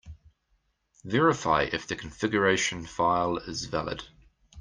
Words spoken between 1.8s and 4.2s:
the configuration file is valid.